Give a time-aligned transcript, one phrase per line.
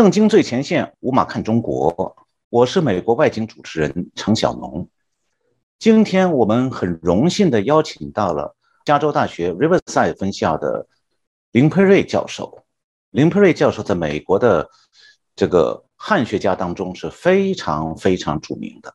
[0.00, 2.16] 正经最前线，无马看中国。
[2.48, 4.88] 我是美国外景主持人程小农。
[5.78, 8.56] 今天我们很荣幸的邀请到了
[8.86, 10.88] 加州大学 Riverside 分校的
[11.52, 12.64] 林佩瑞教授。
[13.10, 14.70] 林佩瑞教授在美国的
[15.36, 18.94] 这个汉学家当中是非常非常著名的，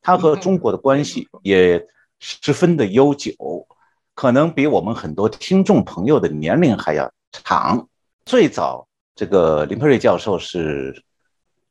[0.00, 1.86] 他和中国的关系也
[2.18, 3.34] 十分的悠久，
[4.14, 7.86] 可能比我们很多听众朋友的年龄还要长。
[8.24, 8.86] 最早。
[9.20, 11.04] 这个林佩瑞教授是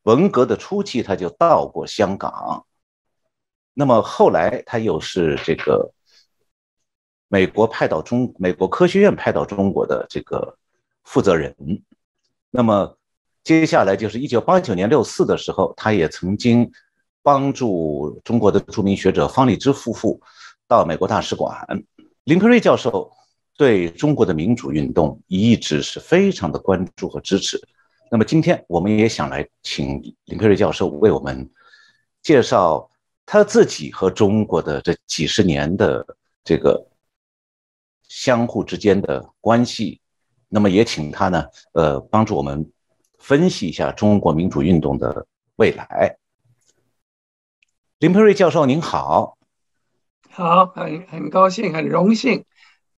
[0.04, 2.64] 文革的初期，他就到过香港。
[3.74, 5.92] 那么后来他又是这个
[7.28, 10.60] 美国派到中美国科学院派到中国的这个
[11.04, 11.56] 负责人。
[12.52, 12.96] 那么
[13.44, 16.72] 接下来就是一九八九年六四的时候，他也曾经
[17.24, 20.22] 帮助中国的著名学者方励之夫妇
[20.68, 21.66] 到美国大使馆。
[22.26, 23.12] 林佩瑞教授。
[23.60, 27.62] 对中国的民主运动一直是非常的关注和支持。
[28.10, 31.52] 那么今天我们也想来请林佩瑞教授为我们
[32.22, 32.90] 介绍
[33.26, 36.06] 他自己和中国的这几十年的
[36.42, 36.88] 这个
[38.08, 40.00] 相互之间的关系。
[40.48, 42.72] 那么也请他呢，呃，帮助我们
[43.18, 46.16] 分析一下中国民主运动的未来。
[48.00, 49.38] 林佩瑞教授您好，
[50.30, 52.46] 好，很很高兴，很荣幸。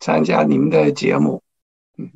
[0.01, 1.43] 参加您的节目，
[1.95, 2.09] 嗯，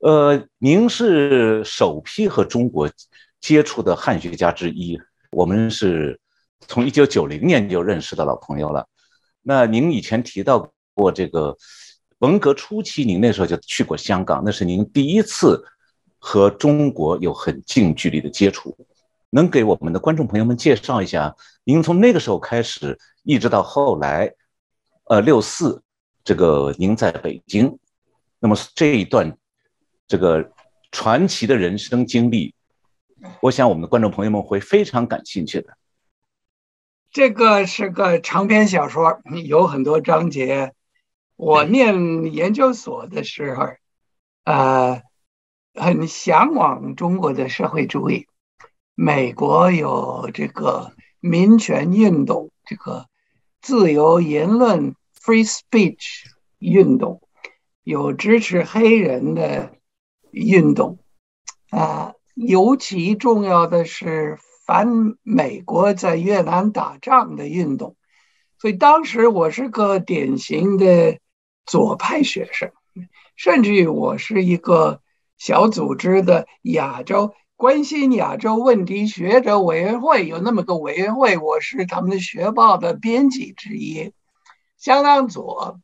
[0.00, 2.90] 呃，您是首批和中国
[3.40, 5.00] 接触的汉学家之一，
[5.32, 6.20] 我们是
[6.68, 8.86] 从一九九零年就认识的老朋友了。
[9.40, 11.56] 那您以前提到过这个
[12.18, 15.64] 文革初期，您那时候就去过香港，那是您第一次
[16.18, 18.76] 和中国有很近距离的接触，
[19.30, 21.34] 能给我们的观众朋友们介绍一下，
[21.64, 24.34] 您从那个时候开始，一直到后来，
[25.04, 25.82] 呃，六四。
[26.22, 27.78] 这个您在北京，
[28.38, 29.36] 那么这一段
[30.06, 30.52] 这个
[30.92, 32.54] 传奇的人生经历，
[33.40, 35.76] 我想我们的观众朋友们会非常感兴趣的。
[37.10, 40.72] 这个是个长篇小说，有很多章节。
[41.36, 43.66] 我念研究所的时候，
[44.44, 45.02] 呃，
[45.74, 48.26] 很向往中国的社会主义。
[48.94, 53.06] 美国有这个民权运动，这个
[53.62, 54.94] 自由言论。
[55.22, 56.24] Free speech
[56.58, 57.20] 运动
[57.82, 59.72] 有支持黑人的
[60.30, 60.98] 运动
[61.70, 64.88] 啊，尤其重要的是反
[65.22, 67.96] 美国在越南打仗的运动。
[68.58, 71.18] 所以当时我是个典型的
[71.66, 72.70] 左派学生，
[73.36, 75.02] 甚至于我是一个
[75.36, 84.12] 小组织的亚洲关心亚洲问题学者委员会，有那么个委员会，我是他们的学报的编辑之一。
[84.80, 85.78] 相当左，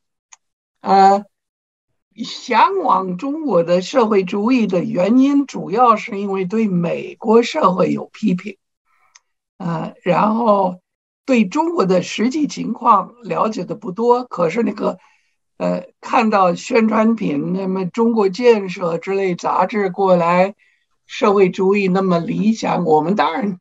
[0.80, 1.26] 呃，
[2.24, 8.56] 向往中国的社会主义的原因，主要是因为对美国社会有批评，
[9.58, 10.80] 呃，然后
[11.26, 14.24] 对中国的实际情况了解的不多。
[14.24, 14.98] 可是那个，
[15.58, 20.54] 呃，看到宣传品，那么《中国建设》之类杂志过来，
[21.04, 23.58] 社会主义那么理想，我们当然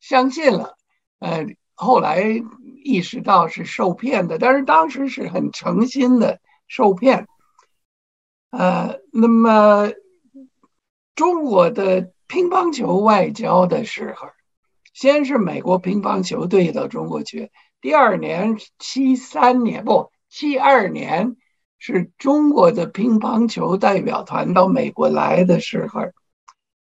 [0.00, 0.78] 相信了。
[1.18, 2.42] 呃，后来。
[2.82, 7.26] 意识到是受骗的，但是当时是很诚心的受骗。
[8.50, 9.90] 呃，那么
[11.14, 14.28] 中国的乒乓球外交的时候，
[14.92, 21.36] 先是美国乒乓球队到中国去，第二年七三年不七二年
[21.78, 26.00] 是中国的乒乓球代表团到美国来的时候，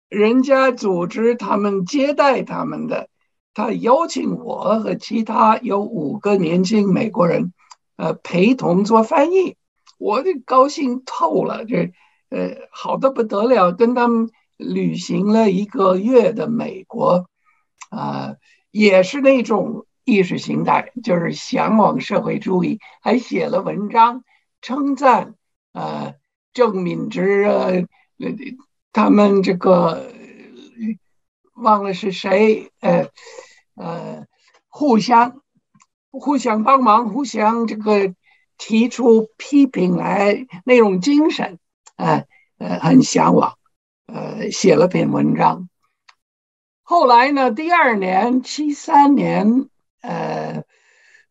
[0.09, 3.09] 人家组织他们接待他们的。
[3.53, 7.53] 他邀请我和其他有五个年轻美国人，
[7.97, 9.55] 呃，陪同做翻译，
[9.99, 11.63] 我就高兴透了。
[11.63, 11.91] 这，
[12.29, 17.27] 呃，好的不得了，跟他们旅行了一个月的美国，
[17.89, 18.35] 啊，
[18.71, 24.23] 也是那种意识形态，就是向往社会主义，还写了文章
[24.61, 25.35] 称赞，
[25.73, 26.15] 呃，
[26.53, 27.85] 郑敏之，呃，
[28.91, 30.11] 他们这个。
[31.55, 33.09] 忘了是谁，呃，
[33.75, 34.25] 呃，
[34.67, 35.41] 互相
[36.09, 38.13] 互相帮忙，互相这个
[38.57, 41.59] 提出批评来，那种精神，
[41.95, 42.25] 呃
[42.57, 43.57] 呃，很向往，
[44.07, 45.69] 呃，写了篇文章。
[46.81, 49.69] 后来呢，第二年七三年，
[50.01, 50.63] 呃，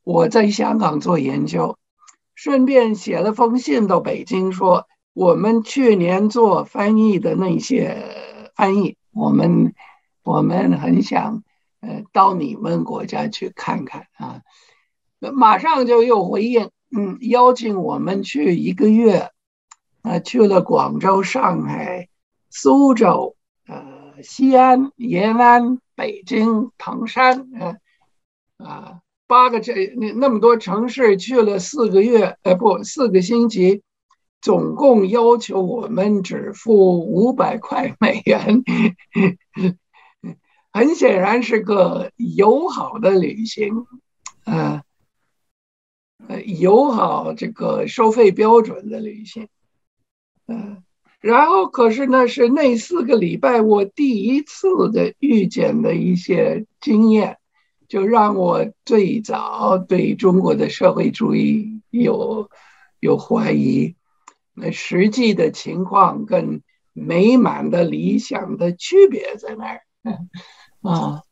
[0.05, 1.79] 我在香港做研究，
[2.35, 9.75] 顺便写了封信到北京，说我们去年做翻译的那些翻译，我们。
[10.23, 11.43] 我们很想，
[11.81, 14.43] 呃，到你们国家去看看啊。
[15.35, 19.31] 马上就又回应，嗯，邀请我们去一个月，
[20.03, 22.09] 啊，去了广州、上海、
[22.51, 23.37] 苏州，
[23.69, 27.77] 呃，西安、延安、北京、唐山，呃，
[28.67, 33.83] 啊，八个这那那么多城市去了四个月，呃，不，四个星期，
[34.41, 38.65] 总共要求我们只付五百块美元，
[40.73, 43.87] 很显然是个友好的旅行，
[44.45, 44.83] 啊，
[46.29, 49.49] 呃，友好这个收费标准的旅行，
[50.47, 50.83] 嗯。
[51.21, 57.39] 然后，可是呢，是那四个礼拜我第一次的遇见的一些经验，
[57.87, 62.51] 就让我最早对中国的社会主义有
[62.99, 63.95] 有怀疑。
[64.53, 69.83] 那实际的情况跟美满的理想的区别在哪儿？
[70.83, 71.23] 啊，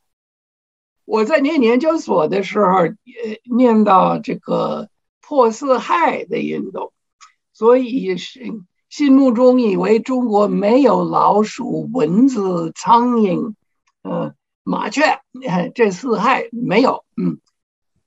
[1.04, 4.88] 我在念研究所的时候，也念到这个
[5.20, 6.92] 破四害的运动，
[7.52, 8.40] 所以是。
[8.88, 13.54] 心目中以为中国没有老鼠、蚊子、苍蝇，
[14.02, 15.20] 呃，麻雀，
[15.76, 17.04] 这四害没有。
[17.16, 17.38] 嗯，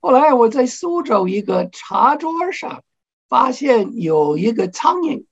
[0.00, 2.82] 后来我在苏州一个茶桌上
[3.30, 5.24] 发现有一个苍蝇，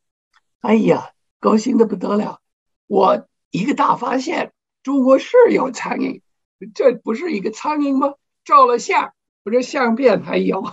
[0.62, 2.40] 哎呀，高兴的不得了！
[2.86, 6.20] 我一个大发现，中国是有苍蝇，
[6.74, 8.14] 这不是一个苍蝇吗？
[8.44, 9.12] 照了相，
[9.44, 10.64] 我这相片还有。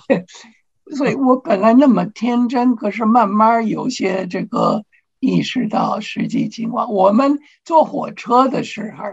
[0.95, 4.83] 所以我本来那么天真，可是慢慢有些这个
[5.19, 6.91] 意识到实际情况。
[6.91, 9.03] 我们坐火车的时候，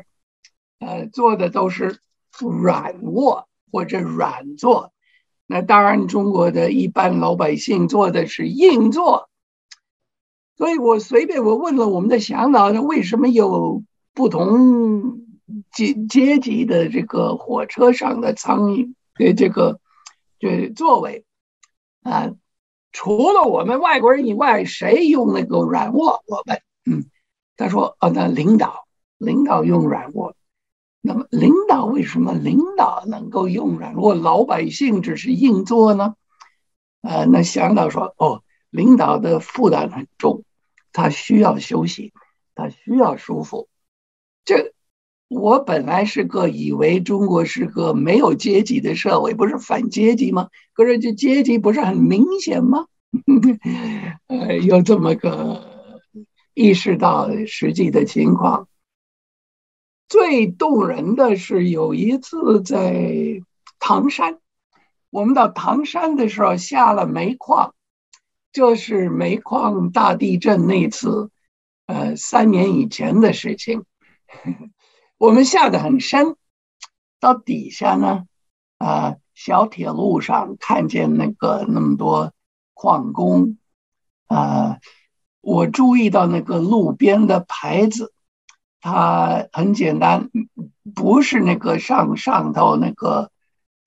[0.78, 2.00] 呃，坐的都是
[2.40, 4.92] 软卧或者软座。
[5.46, 9.28] 那当然，中国的一般老百姓坐的是硬座。
[10.56, 13.82] 所以我随便我问了我们的向导，为什么有
[14.16, 15.20] 不同
[15.70, 19.78] 阶阶级的这个火车上的苍蝇的这个
[20.38, 21.26] 这座位？
[22.02, 22.32] 啊，
[22.92, 26.24] 除了我们外国人以外，谁用那个软卧？
[26.26, 27.04] 我们，嗯，
[27.58, 28.86] 他说，哦，那领导，
[29.18, 30.34] 领导用软卧。
[31.02, 36.14] 那么，领导为什么领导能够用软卧，老百姓只是硬座呢？
[37.02, 40.42] 呃，那向导说，哦，领导的负担很重，
[40.90, 42.14] 他需要休息，
[42.54, 43.68] 他需要舒服。
[44.46, 44.72] 这。
[45.28, 50.50] 我本来是个以为中国是个没有阶级的社会，不是反阶级吗？
[50.72, 52.86] 可是这阶级不是很明显吗？
[54.28, 56.00] 呃，有这么个
[56.54, 58.68] 意识到实际的情况。
[60.08, 63.42] 最动人的是有一次在
[63.80, 64.38] 唐山，
[65.10, 67.74] 我们到唐山的时候下了煤矿，
[68.52, 71.30] 这是煤矿大地震那次，
[71.86, 73.82] 呃，三年以前的事情。
[75.18, 76.36] 我们下的很深，
[77.20, 78.24] 到底下呢，
[78.78, 82.32] 啊，小铁路上看见那个那么多
[82.74, 83.56] 矿工，
[84.26, 84.78] 啊，
[85.40, 88.12] 我注意到那个路边的牌子，
[88.80, 90.30] 它很简单，
[90.94, 93.30] 不是那个上上头那个，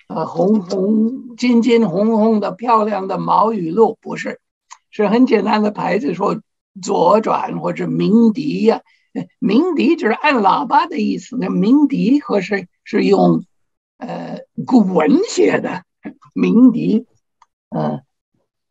[0.08, 4.42] 呃，红红金金红红的漂亮的毛雨路，不是，
[4.90, 6.42] 是很简单的牌子，说
[6.82, 8.82] 左转或者鸣笛呀。
[9.40, 11.38] 鸣笛就是按喇叭的意思。
[11.40, 13.44] 那鸣笛可是是用
[13.98, 15.84] 呃古文写的
[16.34, 17.06] 鸣笛，
[17.70, 18.02] 嗯，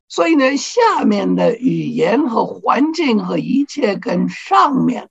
[0.09, 5.09] 所以呢，下面的语言和环境和一切跟上面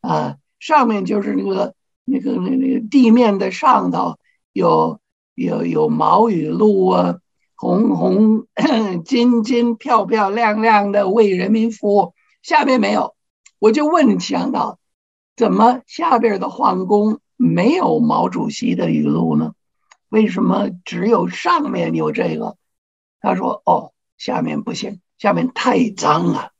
[0.00, 1.74] 啊，上面就是那个
[2.04, 4.18] 那个那那个地面的上头
[4.52, 5.00] 有
[5.34, 7.18] 有有毛雨露啊，
[7.56, 8.46] 红红
[9.04, 13.13] 金金漂漂亮亮的为人民服务，下面没有。
[13.64, 14.78] 我就问强导，
[15.36, 19.54] 怎么下边的皇宫没有毛主席的语录呢？
[20.10, 22.58] 为什么只有上面有这个？
[23.22, 26.50] 他说：“哦，下面不行，下面太脏了。”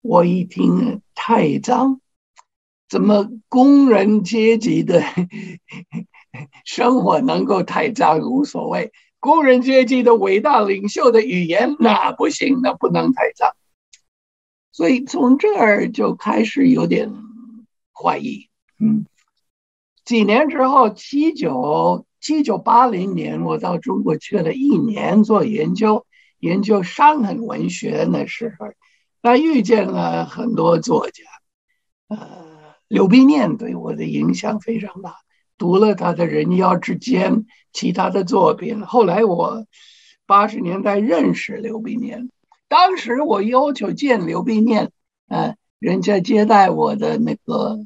[0.00, 2.00] 我一听太脏，
[2.88, 5.02] 怎么工人阶级的
[6.64, 8.20] 生活能够太脏？
[8.20, 13.54] 无所谓，工人阶级的伟大领袖的语言那不行，那不能太脏。
[14.80, 17.12] 所以从这儿就开始有点
[17.92, 19.04] 怀疑，嗯，
[20.06, 26.06] 几年之后，七九七九八零年，我到中国去了一年做研究，
[26.38, 28.68] 研究伤痕文学那时候，
[29.20, 31.24] 那遇见了很多作家，
[32.08, 32.46] 呃，
[32.88, 35.16] 刘必念对我的影响非常大，
[35.58, 39.66] 读了他的人妖之间其他的作品，后来我
[40.24, 42.30] 八十年代认识刘必念。
[42.70, 44.92] 当时我要求见刘必念，
[45.26, 47.80] 呃，人家接待我的那个，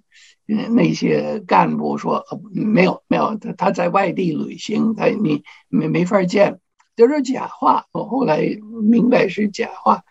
[0.47, 2.23] 那些干部说
[2.53, 6.61] 没有没有，他他在外地旅行，他你没没法见，
[6.97, 7.87] 都是假话。
[7.93, 8.47] 我后来
[8.83, 10.03] 明白是假话。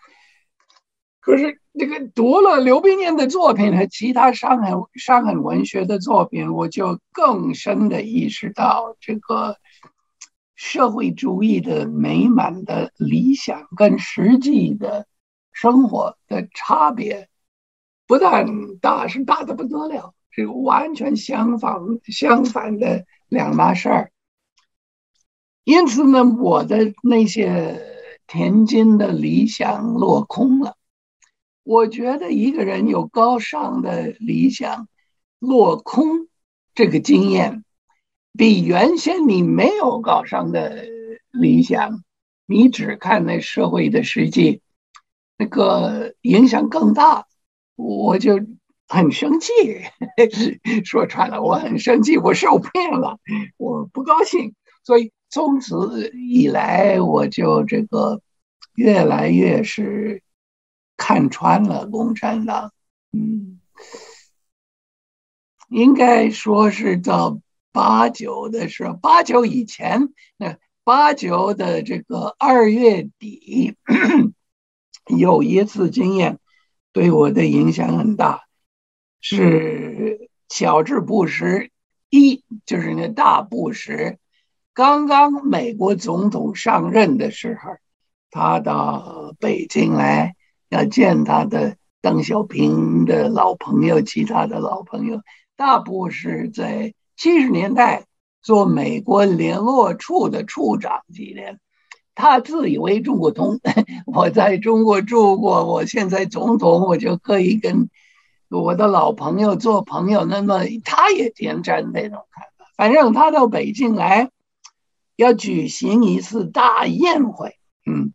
[1.20, 9.56] 可是那个读了刘冰念的作品和其他伤痕伤痕文学的作品，我就更深的意识到这个
[10.54, 15.06] 社会主义的美满的理想跟实际的
[15.52, 17.28] 生活的差别，
[18.06, 24.12] 不但大，是大的不得了，是完全相反相反的两码事儿。
[25.64, 27.82] 因此呢，我的那些
[28.26, 30.76] 田间的理想落空了。
[31.62, 34.86] 我觉得一个人有高尚的理想，
[35.38, 36.28] 落空
[36.74, 37.63] 这个经验，
[38.36, 40.86] 比原先你没有高尚的
[41.30, 42.02] 理想，
[42.46, 44.60] 你只看那社会的实际，
[45.38, 47.26] 那个影响更大。
[47.76, 48.40] 我就
[48.86, 49.50] 很生气，
[50.84, 53.18] 说穿了，我很生气，我受骗了，
[53.56, 54.54] 我不高兴。
[54.84, 58.20] 所以从此以来，我就这个
[58.74, 60.22] 越来越是。
[60.96, 62.72] 看穿了共产党，
[63.10, 63.58] 嗯，
[65.68, 67.40] 应该说是到
[67.74, 73.74] 八九的时候，八九以前，那八九的这个二月底，
[75.08, 76.38] 有一次经验
[76.92, 78.44] 对我的影响很大，
[79.20, 81.70] 是乔治布什
[82.10, 84.18] 一，就是那大布什，
[84.72, 87.72] 刚刚美国总统上任的时候，
[88.30, 90.36] 他到北京来。
[90.70, 95.20] 要见他的邓小平的老朋友，其他的老朋友，
[95.54, 98.06] 大部是在七十年代
[98.42, 101.60] 做美国联络处的处长几年。
[102.14, 103.58] 他自以为中国通，
[104.06, 107.88] 我在中国住过，我现在总统，我就可以跟
[108.48, 110.24] 我的老朋友做朋友。
[110.24, 112.66] 那么他也天真那种看法。
[112.76, 114.30] 反正他到北京来，
[115.16, 118.12] 要举行一次大宴会，嗯，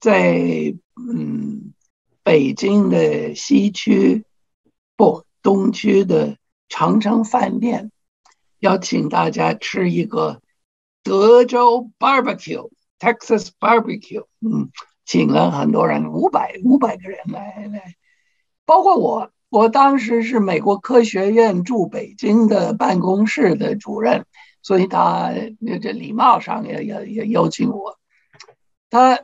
[0.00, 1.72] 在嗯。
[2.24, 4.26] 北京的西区，
[4.98, 6.36] 不东区的
[6.68, 7.90] 长城饭店，
[8.60, 10.40] 邀请大家吃一个
[11.02, 14.24] 德州 barbecue，Texas barbecue。
[14.40, 14.70] 嗯，
[15.04, 17.94] 请了很多人，五百五百个人来来，
[18.64, 19.30] 包括我。
[19.50, 24.26] 我当时是美国科学院驻北京的办公室的主任，
[24.60, 25.32] 所以他
[25.80, 27.98] 这礼貌上也也也邀请我，
[28.90, 29.20] 他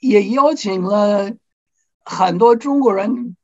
[0.00, 1.32] 也邀请了。
[2.10, 3.36] 很多中国人，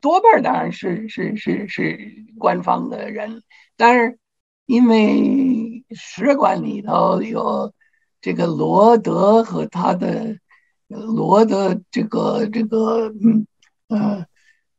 [0.00, 3.42] 多半当然是是是是官方的人，
[3.78, 4.18] 但是
[4.66, 7.72] 因为使馆里头有
[8.20, 10.38] 这个罗德和他的
[10.86, 13.46] 罗德这个这个嗯
[13.88, 14.26] 呃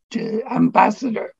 [0.10, 1.32] 这 ambassador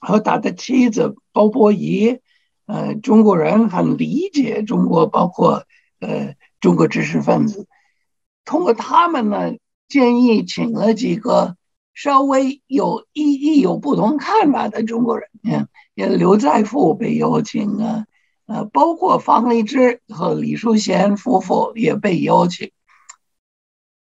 [0.00, 2.20] 和他的妻子包伯仪，
[2.66, 5.64] 呃中国人很理解中国，包括
[6.00, 7.66] 呃中国知识分子，
[8.44, 9.54] 通过他们呢。
[9.88, 11.56] 建议请了几个
[11.94, 15.66] 稍微有意义、有不同看法的中国人，嗯，
[15.98, 18.06] 也刘在富被邀请啊，
[18.46, 22.70] 呃，包括方励之和李淑贤夫妇也被邀请。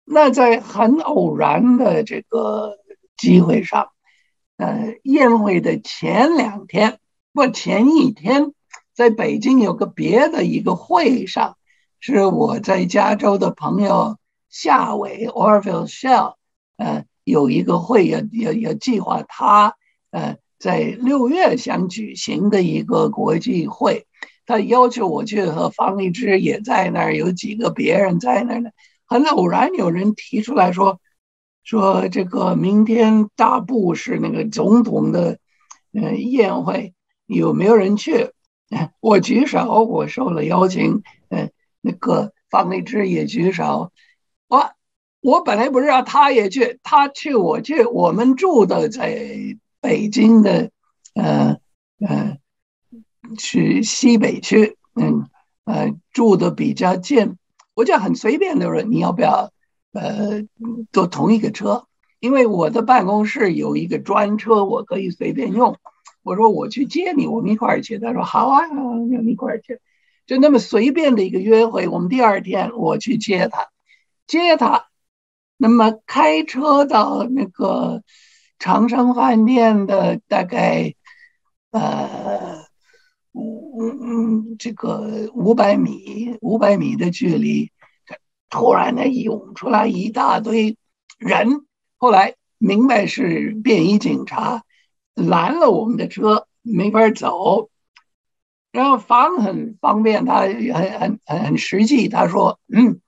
[0.07, 2.79] 那在很偶然的这个
[3.19, 3.89] 机会上，
[4.57, 7.01] 呃，宴会的前两天
[7.35, 8.55] 或前一天，
[8.95, 11.59] 在北京有个别的一个会上，
[12.01, 14.17] 是我在加州的朋友。
[14.49, 16.37] 夏伟 Orville Shell，
[16.79, 19.75] 呃，有一个会要要要计划他
[20.13, 24.07] 呃在六月想举行的一个国际会，
[24.47, 28.71] 他要求我去和方立之也在那儿，有几个别人在那儿呢。
[29.05, 31.01] 很偶然有人提出来说，
[31.65, 35.37] 说这个明天大布是那个总统的
[35.93, 36.95] 呃宴会，
[37.27, 38.31] 有没有人去？
[39.01, 41.51] 我举手，我受了邀请，嗯，
[41.83, 43.93] 那个方立之也举手。
[44.49, 44.71] 我
[45.21, 49.29] 我本来不知道他也去，他去我去，我们住的在
[49.85, 50.71] 北京的，
[51.13, 51.59] 呃
[52.01, 52.39] 呃，
[53.37, 55.29] 去西北区，嗯
[55.65, 57.37] 呃住的比较近，
[57.75, 59.53] 我就很随便的说你要不要，
[59.93, 60.45] 呃
[60.91, 61.85] 坐同一个车，
[62.19, 65.77] 因为我的办公室有一个专车，我可以随便用。
[66.23, 67.99] 我说我去接你，我们一块儿去。
[67.99, 69.81] 他说好啊，我们一块儿去，
[70.27, 71.89] 就那么随便的一个约会。
[71.89, 73.69] 我们第二天我去接他。
[74.27, 74.87] 接他，
[75.59, 78.03] 那么开车到那个
[78.59, 80.95] 长生饭店的大概
[81.71, 82.65] 呃
[83.33, 87.71] 五嗯这个五百米五百米的距离，
[88.49, 90.77] 突然呢涌出来一大堆
[91.19, 94.63] 人，后来明白是便衣警察
[95.15, 97.69] 拦了我们的车，没法走。
[98.73, 103.01] 然后房很方便，他很很很实际，他说嗯。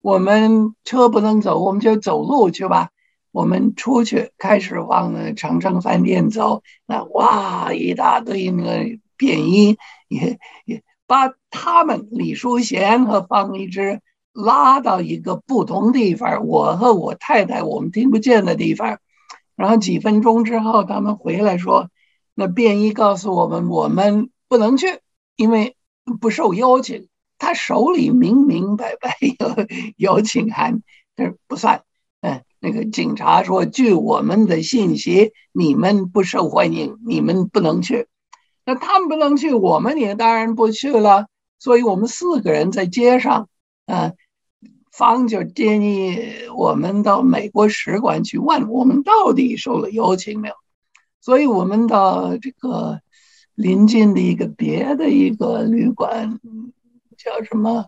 [0.00, 2.90] 我们车不能走，我们就走路去吧。
[3.34, 9.76] 我们出去开始往那长城饭店走，那哇，一大堆那个便衣
[10.06, 14.00] 也也把他们李淑贤和方丽芝
[14.32, 19.00] 拉到一个不同地方，我和我太太我们听不见的地方。
[19.56, 21.90] 然后几分钟之后，他们回来说，
[22.36, 25.00] 那便衣告诉我们，我们不能去，
[25.34, 25.74] 因为
[26.20, 27.08] 不受邀请。
[27.36, 30.82] 他手里明明白白 有邀请函，
[31.16, 31.82] 但是不算。
[32.20, 32.42] 嗯。
[32.64, 38.08] 那个警察说：“据我们的信息，你们不受欢迎，你们不能去。
[38.64, 41.26] 那他们不能去，我们也当然不去了。
[41.58, 43.50] 所以，我们四个人在街上，
[43.84, 44.16] 嗯，
[44.90, 46.18] 方就建议
[46.56, 50.54] 我们到美国使馆去问我们到底受了邀请没有。
[51.20, 53.02] 所以我们到这个
[53.54, 56.40] 临近的一个别的一个旅馆，
[57.18, 57.84] 叫什么？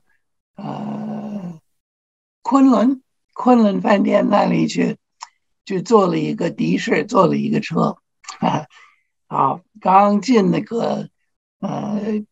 [0.57, 1.59] 呃，
[2.43, 3.01] 昆仑。”
[3.39, 4.97] 昆仑饭店那里去，
[5.67, 7.99] 就坐了一个的士，坐了一个车，
[8.41, 8.65] 啊，
[9.29, 11.11] 好，刚进那个
[11.61, 12.25] 呃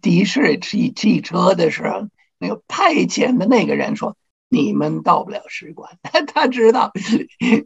[0.00, 4.16] 的士汽汽车的时候，那个派遣的那个人说
[4.48, 5.98] ：“你们到不了使馆。”
[6.32, 6.92] 他知道，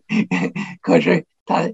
[0.81, 1.71] 可是他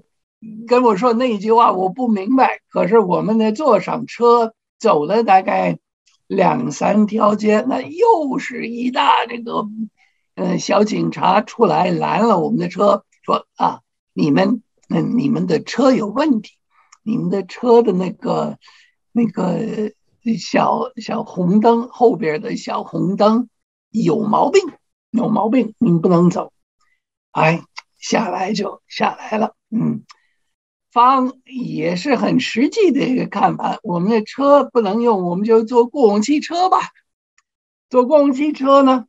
[0.67, 2.59] 跟我说那句话我不明白。
[2.69, 5.79] 可是我们在坐上车，走了大概
[6.27, 9.65] 两三条街，那又是一大这个。
[10.41, 13.81] 嗯，小警察出来拦了我们的车，说啊，
[14.13, 16.53] 你们，嗯，你们的车有问题，
[17.03, 18.57] 你们的车的那个
[19.11, 19.91] 那个
[20.39, 23.49] 小小红灯后边的小红灯
[23.89, 24.61] 有毛病，
[25.11, 26.53] 有毛病，你不能走。
[27.31, 27.61] 哎，
[27.99, 29.55] 下来就下来了。
[29.69, 30.05] 嗯，
[30.89, 36.77] 方也是很实际的一个看法，我们的车不能用，我们就坐公共汽车吧。
[37.89, 39.05] 坐公共汽车呢，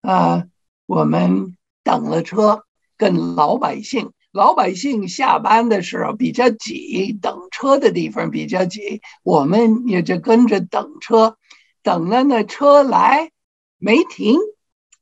[0.00, 0.46] 啊。
[0.86, 2.64] 我们等了车，
[2.98, 11.38] 跟老百姓，老百姓下班的时候比较挤，等车的地方比较挤，我们也就跟着等车，
[11.82, 13.30] 等了那车来
[13.78, 14.38] 没停，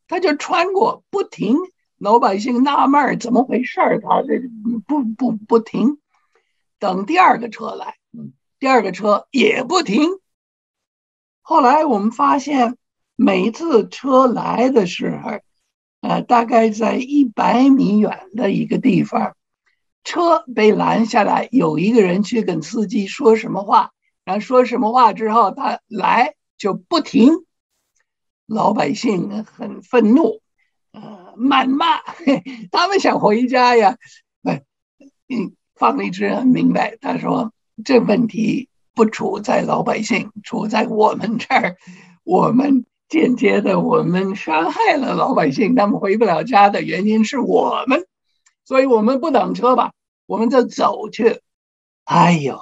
[0.07, 1.57] 他就穿过不停，
[1.99, 4.41] 老百姓纳闷儿怎么回事儿，他这
[4.87, 5.99] 不不不停，
[6.79, 7.97] 等第二个车来，
[8.61, 10.09] 第二个车也不停，
[11.41, 12.77] 后来我们发现
[13.17, 15.41] 每次车来的时候。
[16.03, 19.37] 呃，大概在一百米远的一个地方，
[20.03, 23.93] 车被拦下来，有一个人去跟司机说什么话，
[24.25, 27.47] 然后说什么话之后，他来就不停，
[28.47, 30.41] 老百姓很愤怒，
[30.91, 32.01] 呃，谩骂，
[32.73, 33.97] 他们想回家呀。
[35.29, 37.53] 嗯，方立之很明白，他说
[37.85, 41.77] 这问题不处在老百姓，处在我们这儿，
[42.25, 42.85] 我们。
[43.13, 48.07] 间接的，我们伤害了老百姓，他们回不了家的原因是我们，
[48.65, 49.93] 所以我们不等车吧，
[50.27, 51.41] 我们就走去。
[52.05, 52.59] 哎呦，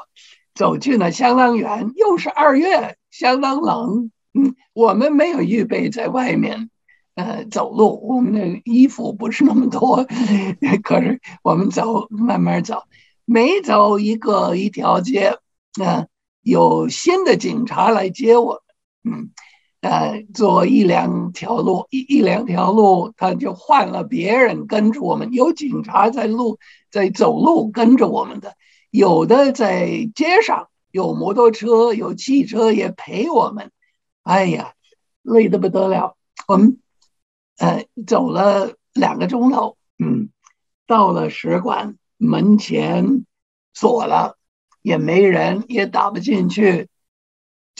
[0.52, 4.10] 走去呢相当远，又是二月，相当冷。
[4.34, 6.68] 嗯，我们没有预备在外面，
[7.14, 10.04] 呃，走路，我们的衣服不是那么多，
[10.82, 12.82] 可是我们走，慢慢走，
[13.24, 15.38] 每走一个一条街，
[15.80, 16.08] 嗯，
[16.42, 18.60] 有新的警察来接我
[19.02, 19.30] 们，嗯。
[19.80, 25.32] 呃，走一两条路，一一两条路，他就换了别人跟着我们。
[25.32, 26.58] 有警察在路
[26.90, 28.56] 在走路跟着我们的，
[28.90, 33.70] 有的在街上，有摩托车，有汽车也陪我们。
[34.22, 34.74] 哎呀，
[35.22, 36.14] 累得不得了。
[36.46, 36.78] 我们
[37.56, 40.28] 呃走了两个钟头，嗯，
[40.86, 43.24] 到了使馆门前，
[43.72, 44.36] 锁了，
[44.82, 46.88] 也没人，也打不进去。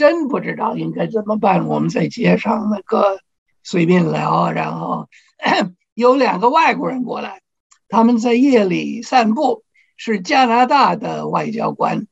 [0.01, 1.67] 真不知道应该怎么办。
[1.69, 3.21] 我们在街上那个
[3.63, 5.11] 随便聊，然后
[5.93, 7.43] 有两个外国人过来，
[7.87, 9.63] 他们在夜里散步，
[9.99, 12.07] 是加拿大的外交官，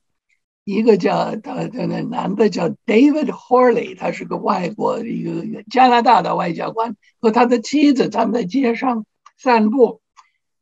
[0.65, 9.07] 一个叫他的那男的叫 David Horley，他是个外国一个加拿大的外交官，和他的妻子他们在街上
[9.39, 10.03] 散步，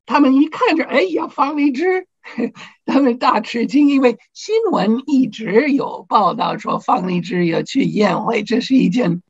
[0.06, 2.06] 他们一看着，哎呀，方励之。
[2.84, 9.22] 他们大吃惊，因为新闻一直有报道说方立之要去宴会，这是一件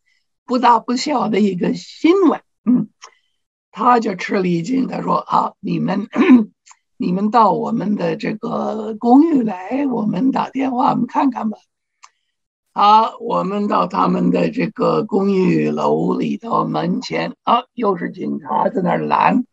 [0.45, 2.41] 不大不小的一个新闻。
[2.65, 2.89] 嗯，
[3.71, 6.09] 他就吃了一惊，他说：“好，你们
[6.97, 11.59] 你们到我们的这个公寓来，我们打电话，我们看看吧。”
[12.73, 19.45] 好，我们到他们的这个公寓楼里头门前，啊，又是警察在那儿拦。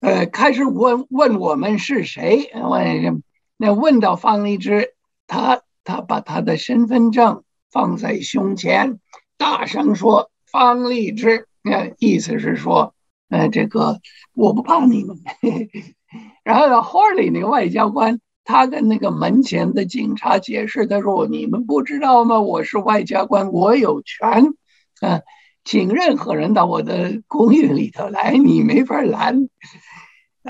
[0.00, 2.50] 呃，开始问问我们是谁？
[2.54, 3.22] 问
[3.56, 4.94] 那问到方励之，
[5.26, 9.00] 他他把他的身份证放在胸前，
[9.36, 12.94] 大声说：“方励之。”那意思是说
[13.28, 13.98] 呃，这个
[14.34, 15.18] 我不怕你们。
[16.44, 22.40] 然后呢 holy 那个外交官，他跟那个门前的警察解释，他说：“你们不知道吗？
[22.40, 24.54] 我是外交官，我有权，
[25.02, 25.22] 嗯，
[25.64, 29.48] 请任何人到我的公寓里头来，你没法拦。”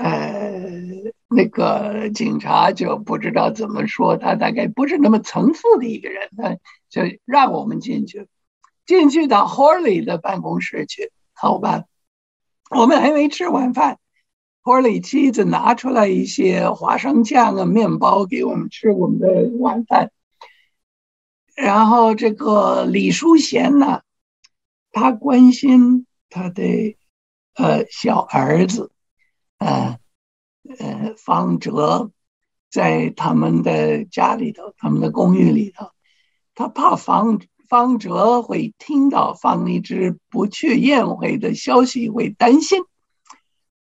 [0.01, 0.63] 呃，
[1.27, 6.55] 那个警察就不知道怎么说，他大概不是那么层次的一个人，他
[6.89, 8.25] 就让我们进去，
[8.85, 11.83] 进去到 Horley 的办公室去，好吧？
[12.71, 13.99] 我们还没吃晚饭
[14.63, 20.11] ，Horley 妻子拿出来一些花生酱啊、面包给我们吃我们的晚饭，
[21.57, 23.99] 然后这个李淑贤呢，
[24.93, 26.95] 他关心他的
[27.55, 28.91] 呃小儿子。
[29.59, 29.99] 呃，
[30.79, 32.11] 呃，方哲
[32.71, 35.91] 在他们的家里头，他们的公寓里头，
[36.55, 42.83] 他怕方方哲会听到方励之不去宴会的消息，会担心，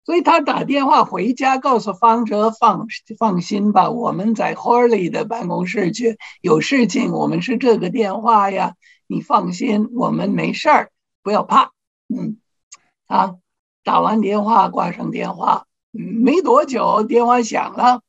[0.03, 2.87] 所以他打电话回家，告诉方哲放
[3.19, 8.73] 放心吧，我们在 holy 的办公室去，有事情我们是这个电话呀，
[9.05, 11.71] 你放心，我们没事儿，不要怕，
[12.07, 12.37] 嗯，
[13.05, 13.35] 啊。
[13.83, 18.01] 打完电话，挂上电话，没多久，电话响了。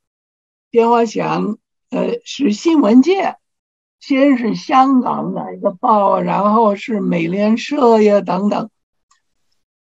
[0.71, 1.57] 电话响，
[1.89, 3.35] 呃，是新闻界，
[3.99, 8.69] 先是香港哪一个报，然后是美联社呀，等等。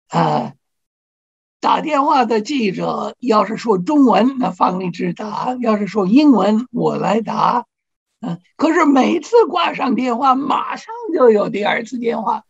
[0.08, 0.54] 啊，
[1.60, 7.66] 打电话的记者要是说中文，那方立之答；要是说英文，我来答。
[8.20, 12.44] 嗯，可是每次挂上电话，马上就有第二次电话。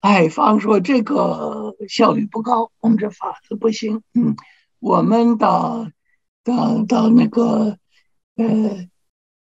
[0.00, 4.02] 哎，方说这个效率不高，我们这法子不行。
[4.14, 4.36] 嗯，
[4.78, 5.88] 我们到
[6.44, 7.76] 到到那个
[8.36, 8.88] 呃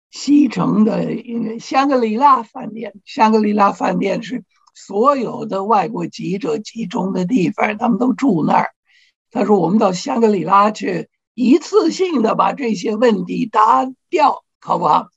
[0.10, 4.44] 西城的香格里拉饭店，香格里拉饭店是
[4.76, 8.72] 所有的外国记者集中的地方，他们都住那儿。
[9.32, 15.08] 他说我们到香格里拉去，一次性的把这些问题答掉，好不好？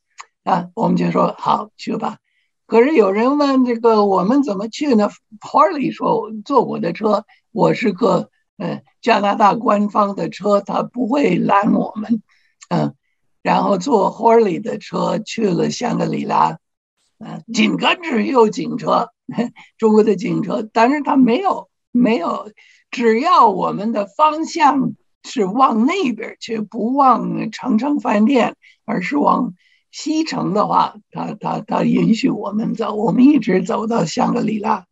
[0.45, 2.19] 啊，我们就说好去吧。
[2.67, 12.23] 可是有人问这个我们怎么去呢？Harley 说坐我的车，我是个嗯加拿大官方的车，他不会拦我们，
[12.71, 12.95] 嗯，
[13.43, 16.59] 然后坐 Harley 的车去了香格里拉，
[17.19, 19.11] 嗯，紧跟着有警车，
[19.77, 22.51] 中国的警车，但是他没有没有，
[22.91, 29.53] 只要我们的方向是往那边去，不往长城饭店，而是往。
[29.97, 34.87] 西城的话，他他他允许我们走，我们一直走到香格里拉。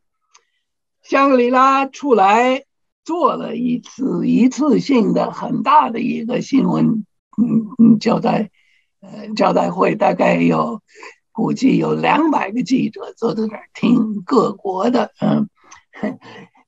[1.02, 2.62] 香格里拉出来
[3.04, 7.04] 做了一次一次性的很大的一个新闻，
[7.36, 8.50] 嗯嗯交代，
[9.00, 10.80] 呃交代会，大概有
[11.32, 15.48] 估计有两百个记者坐在那儿听各国的，嗯。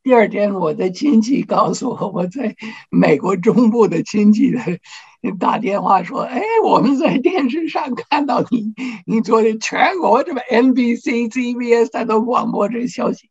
[0.02, 2.56] 第二天，我的亲戚告诉我，我在
[2.90, 4.50] 美国中部的亲戚
[5.32, 8.74] 打电话说：“哎，我们在电视上看到你，
[9.06, 13.30] 你做的全国这么 NBC、CBS 他都广播这消息，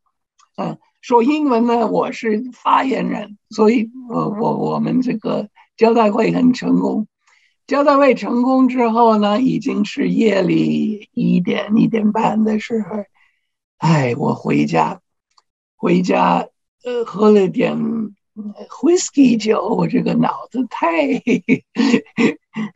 [0.58, 7.08] 嗯，说英文呢，我是发言人，所以，我我我们这个交代会很成功。
[7.67, 13.03] 交代会成功之后呢，已经是夜里一点一点半的时候，
[13.77, 15.01] 哎，我回家，
[15.75, 16.47] 回家。”
[16.86, 17.77] 呃，喝了点
[18.81, 21.13] whisky 酒，我这个脑子太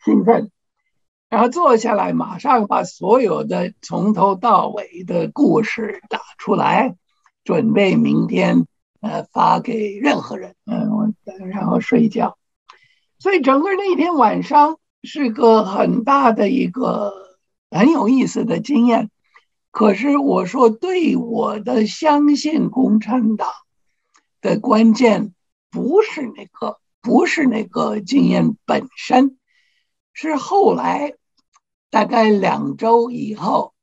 [0.04, 0.52] 兴奋，
[1.30, 6.96] 然后坐下来，马上把所有的从头到尾的故事打出来，
[7.44, 8.68] 准备明天
[9.02, 11.14] 呃发给任何人，嗯，我
[11.48, 12.38] 然后睡觉。
[13.20, 17.14] 所以整个那一天晚上是个很大的一个
[17.72, 19.10] 很有意思的经验。
[19.72, 23.50] 可是我说，对我的相信共产党。
[24.40, 25.34] 的关键
[25.70, 29.38] 不是那个，不是那个经验本身，
[30.14, 31.14] 是后来
[31.90, 33.74] 大概两周以后，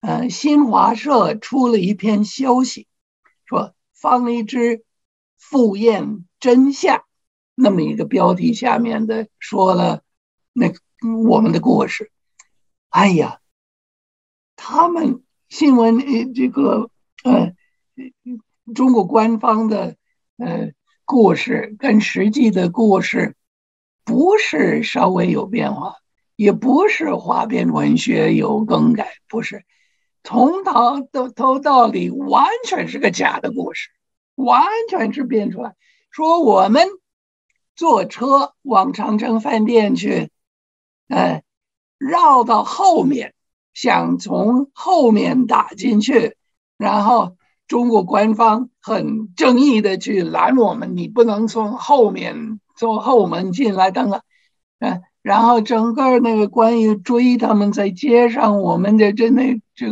[0.00, 2.86] 呃，新华社出了一篇消息，
[3.44, 4.84] 说方励之
[5.38, 7.04] 赴宴真相，
[7.54, 10.02] 那么一个标题下面的说了
[10.52, 10.72] 那
[11.26, 12.10] 我们的故事。
[12.88, 13.40] 哎呀，
[14.56, 16.90] 他们新闻呃这个
[17.24, 17.54] 呃。
[18.76, 19.96] 中国官方的
[20.36, 20.70] 呃
[21.04, 23.34] 故事跟实际的故事
[24.04, 25.96] 不是稍微有变化，
[26.36, 29.64] 也不是花边文学有更改，不是
[30.24, 33.90] 从头到头到底完全是个假的故事，
[34.34, 35.74] 完全是编出来。
[36.10, 36.88] 说我们
[37.74, 40.30] 坐车往长城饭店去，
[41.08, 41.42] 呃，
[41.98, 43.34] 绕到后面，
[43.74, 46.36] 想从后面打进去，
[46.78, 47.36] 然后。
[47.72, 54.20] 中国官方很正义的去拦我们，你不能从后面从后门进来等等，
[54.78, 59.42] 嗯，然后整个那个关于追他们在街上，我们的真的
[59.74, 59.86] 就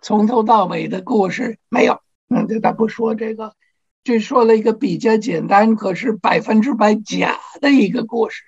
[0.00, 3.54] 从头到尾的故事没有，嗯，他不说这个，
[4.02, 8.42] 就说了一个比较简单，可是百分之百假的一个故事。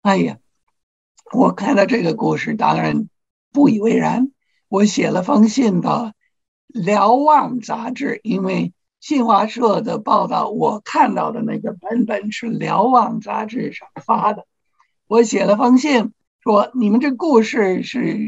[0.00, 0.38] 哎呀，
[1.30, 3.06] 我看到这个故事，当然
[3.52, 4.32] 不以为然，
[4.70, 6.14] 我写了封信到。
[6.72, 14.46] 瞭望杂志，因为新华社的报道，我看到的那个版本是瞭望杂志上发的。
[15.06, 18.18] 我写了封信说：“你们这故事是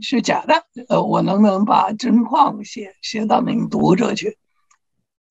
[0.00, 4.38] 是假的，呃，我能不能把真况写写到你们读者去？”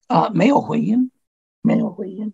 [0.06, 1.10] 啊，没有回音，
[1.62, 2.32] 没有回音。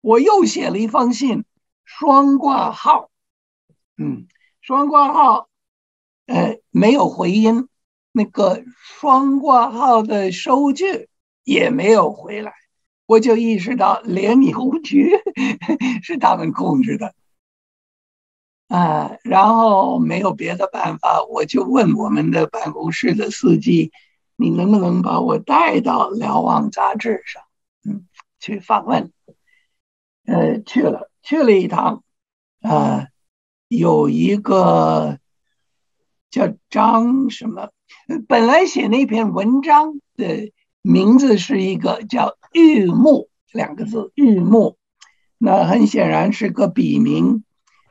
[0.00, 1.44] 我又写了一封信，
[1.84, 3.08] 双挂号，
[3.96, 4.26] 嗯，
[4.60, 5.48] 双挂号，
[6.26, 7.68] 呃，没有回音。
[8.18, 11.08] 那个双挂号的收据
[11.44, 12.52] 也没有回来，
[13.06, 15.12] 我就意识到联邮局
[16.02, 17.14] 是他们控制的
[18.66, 19.16] 啊。
[19.22, 23.92] 然后没有别的办法，我就问我们的办公室的司机
[24.34, 27.44] ：“你能不能把我带到《瞭望》杂志上，
[27.88, 28.08] 嗯，
[28.40, 29.12] 去访问？”
[30.26, 32.02] 呃，去了，去了一趟，
[32.62, 33.06] 啊，
[33.68, 35.20] 有一个
[36.30, 37.70] 叫张什么。
[38.26, 44.76] 本来写那篇文章的名字是一个叫“玉木”两个字，“玉木”，
[45.38, 47.44] 那很显然是个笔名。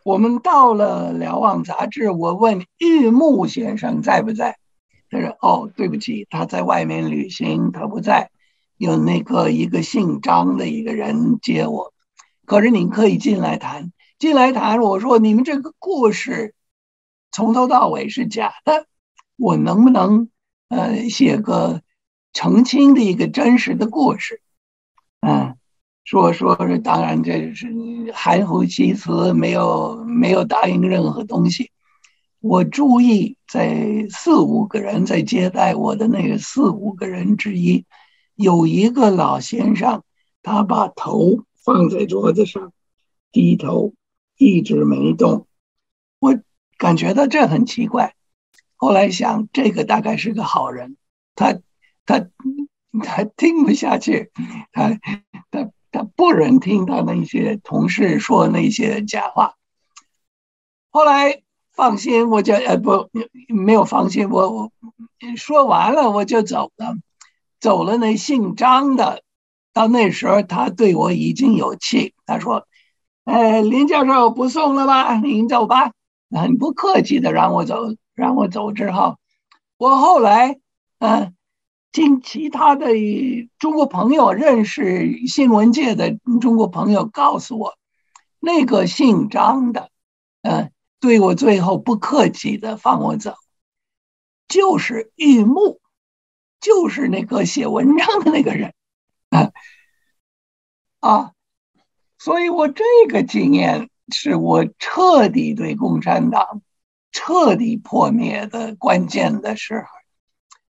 [0.03, 4.57] 我们到了《瞭望》杂志，我问玉木先生在不在，
[5.09, 8.31] 他说：“哦，对不起，他在外面旅行，他不在。
[8.77, 11.93] 有那个一个姓张的一个人接我，
[12.45, 14.79] 可是您可以进来谈，进来谈。
[14.81, 16.55] 我说你们这个故事
[17.31, 18.87] 从头到尾是假的。”
[19.37, 20.29] 我能不能
[20.67, 21.81] 呃写个
[22.33, 24.41] 澄清的一个真实的故事？
[25.21, 25.55] 嗯，
[26.03, 27.67] 说说当然这是
[28.13, 31.71] 含糊其辞，没有没有答应任何东西。
[32.39, 37.85] 我注意在四五个人在接待我的那个四五个人之一，
[38.35, 40.03] 有一个老先生，
[40.43, 42.71] 他把头放在桌子上，
[43.31, 43.93] 低头
[44.37, 45.47] 一直没动。
[46.19, 46.39] 我
[46.77, 48.13] 感觉到这很奇怪。
[48.77, 50.97] 后来想，这个大概是个好人，
[51.35, 51.59] 他
[52.05, 52.27] 他
[53.03, 54.31] 他听不下去，
[54.71, 54.99] 他
[55.51, 59.55] 他他不忍听他那些同事说那些假话。
[60.91, 61.41] 后来
[61.73, 63.09] 放心，我就呃不
[63.47, 64.71] 没有放心，我我
[65.35, 66.95] 说完了我就走了，
[67.59, 67.97] 走了。
[67.97, 69.23] 那姓张的，
[69.73, 72.67] 到那时候他对我已经有气，他说
[73.25, 75.17] ：“呃，林教授不送了吧？
[75.17, 75.91] 您走吧。”
[76.29, 77.95] 很不客气的让我走。
[78.17, 79.19] 让我走之后，
[79.77, 80.59] 我后来，
[80.97, 81.35] 嗯，
[81.91, 82.87] 听其他的
[83.59, 87.77] 中国朋友认识新闻界的中国朋友告诉我，
[88.39, 89.91] 那个姓张的，
[90.41, 93.35] 嗯，对我最后不客气的放我走，
[94.47, 95.79] 就是玉木，
[96.59, 98.73] 就是那个写文章的那个人，
[99.29, 99.51] 啊，
[101.01, 101.31] 啊，
[102.17, 106.63] 所以我这个经验是我彻底对共产党。
[107.19, 109.87] 彻底破灭的关键的时候，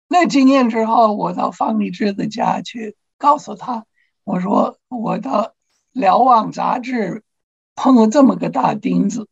[0.07, 3.87] 那几年之后，我到方励之的家去，告诉他，
[4.23, 5.41] 我说我到
[5.91, 7.23] 《瞭望》杂志
[7.73, 9.27] 碰了这么个大钉子，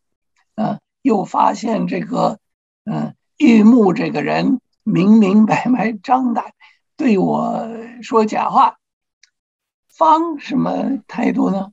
[0.56, 2.40] 嗯，又发现这个，
[2.86, 6.54] 嗯，玉木这个人明明白白、张胆
[6.98, 7.70] 对我
[8.02, 8.78] 说假话，
[9.88, 11.72] 方什么态度呢？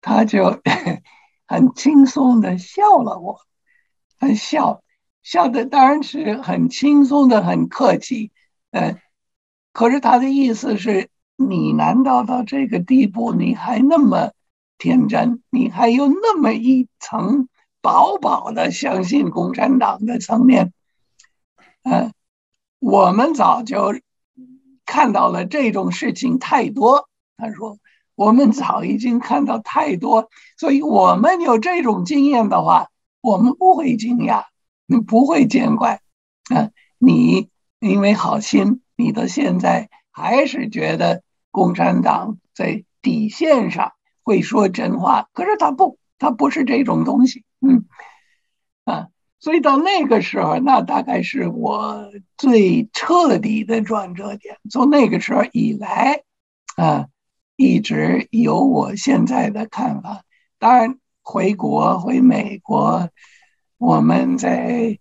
[0.00, 0.60] 他就
[1.46, 3.40] 很轻松的笑了我。
[4.20, 4.82] 很笑，
[5.22, 8.30] 笑的当然是很轻松的，很客气。
[8.70, 9.00] 呃，
[9.72, 14.32] 可是他的意思是你难道到这个地步，你还那么
[14.76, 17.48] 天真，你还有那么一层
[17.80, 20.74] 薄薄的相信共产党的层面？
[21.82, 22.12] 嗯，
[22.78, 23.94] 我们早就
[24.84, 27.08] 看到了这种事情太多。
[27.38, 27.78] 他说，
[28.14, 30.28] 我们早已经看到太多，
[30.58, 32.89] 所以我们有这种经验的话。
[33.22, 34.44] 我们不会惊讶，
[34.86, 36.00] 你不会见怪，
[36.54, 47.84] 啊，你因为好心，你到现在还是觉得共产党在底线上会说真话，可是他不，他不是这种东西，嗯，
[48.84, 54.58] 啊，所以到那个时候，那大概是我最彻底的转折点。
[54.70, 56.22] 从那个时候以来，
[56.76, 57.08] 啊，
[57.56, 60.22] 一直有我现在的看法，
[60.58, 60.99] 当然。
[61.22, 63.08] 回国回美国，
[63.78, 64.98] 我们在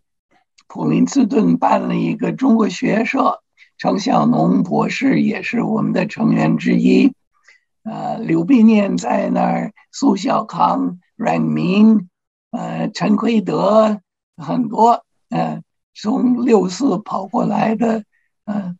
[0.68, 3.42] 普林斯顿办了一个中国学社，
[3.78, 7.14] 程小农博士也是我们的成员之一。
[7.84, 12.10] 呃，刘必念在那儿，苏小康、阮明，
[12.52, 14.02] 呃，陈奎德，
[14.38, 15.64] 很多，呃，
[15.96, 18.04] 从六四跑过来的，
[18.46, 18.76] 呃，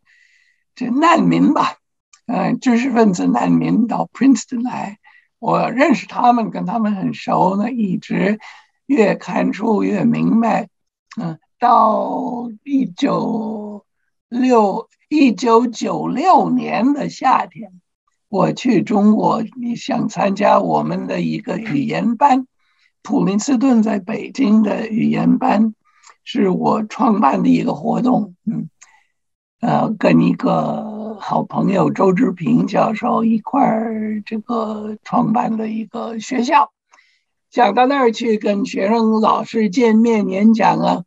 [0.76, 1.78] 这难民吧，
[2.26, 4.99] 呃，知识分子难民到 Princeton 来，
[5.40, 8.38] 我认识他们，跟他们很熟呢，一直
[8.86, 10.68] 越看出越明白，
[11.20, 13.84] 嗯，到一九
[14.28, 17.72] 六一九九六年的夏天。
[18.28, 22.46] 我去中国，你想参加我们的一个语言班，
[23.02, 25.74] 普林斯顿在北京的语言班，
[26.22, 28.36] 是我创办的一个活动。
[28.44, 28.68] 嗯，
[29.60, 36.72] 呃，跟一个好朋友周志平教授一块儿这个创办的一个学校，
[37.50, 41.04] 想到那儿去跟学生老师见面演讲啊。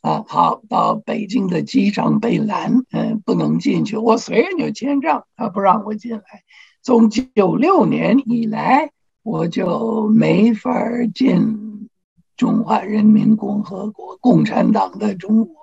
[0.00, 3.98] 啊，好，到北京的机场被拦，嗯，不能进去。
[3.98, 6.22] 我虽然有签证，他不让我进来。
[6.82, 8.92] 从九六年以来，
[9.22, 10.72] 我就没法
[11.14, 11.90] 进
[12.34, 15.54] 中华人民共和国共产党的中国。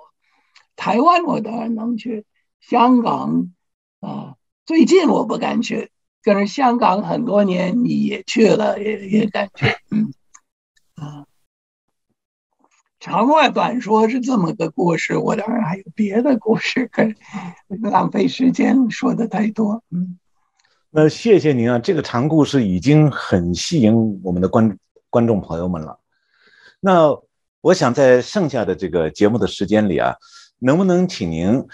[0.76, 2.24] 台湾我当然能去，
[2.60, 3.50] 香港
[4.00, 5.90] 啊，最近我不敢去。
[6.22, 10.12] 可是香港很多年你也去了，也也敢去，嗯，
[10.96, 11.24] 啊。
[13.00, 15.16] 长话短说，是这么个故事。
[15.16, 17.04] 我当然还有别的故事，可
[17.88, 19.82] 浪费时间说的太多。
[19.90, 20.18] 嗯，
[20.90, 24.76] 那谢谢您啊，这个长故事已经很吸引我们的观
[25.08, 26.00] 观众朋友们了。
[26.80, 27.16] 那
[27.60, 30.16] 我想在剩下的这个节目的时间里啊，
[30.58, 31.64] 能不能请您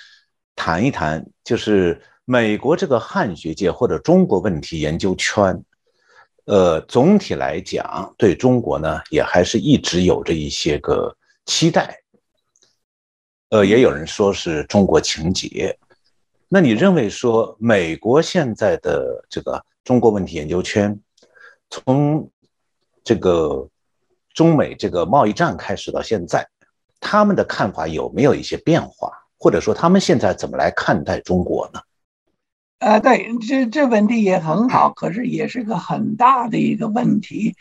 [0.55, 5.63] 谈一谈，就是美国这个汉学界或者中国问题研究圈？
[6.47, 11.99] 呃，总体来讲，对中国呢，也还是一直有着一些个期待。
[13.51, 15.79] 呃，也有人说是中国情结。
[16.49, 20.99] 那你认为说，美国现在的这个中国问题研究圈，
[21.69, 22.31] 从
[23.03, 23.69] 这个
[24.33, 26.47] 中美这个贸易战开始到现在，
[27.01, 29.13] 他们的看法有没有一些变化？
[29.39, 31.81] 或者说，他们现在怎么来看待中国呢？
[32.85, 37.55] 啊，对，这这问题也很好，可是也是个很大的一个问题，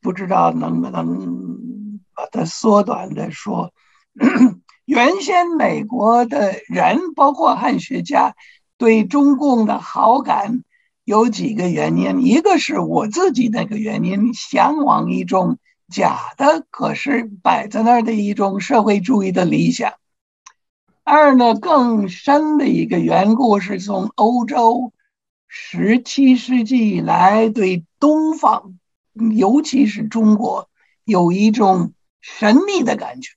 [0.00, 3.72] 不知道能不能把它缩短的说。
[4.84, 8.34] 原先美国的人，包括汉学家，
[8.76, 10.64] 对中共的好感
[11.04, 15.58] 有几个原因，一个是我自己那个原因，向往一种
[15.88, 19.92] 假的，可是摆在那儿的一种社会主义的理想。
[21.06, 24.94] 二呢，更深的一个缘故是从欧洲
[25.46, 28.78] 十七世纪以来对东方，
[29.36, 30.70] 尤其是中国，
[31.04, 33.32] 有一种神秘的感觉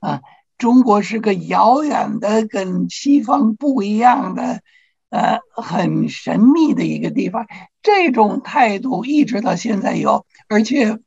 [0.00, 0.22] 啊。
[0.58, 4.62] 中国是个遥远的、跟西方不一样的，
[5.10, 7.46] 呃，很神秘的一个地方。
[7.80, 10.98] 这种态度一直到现在有，而且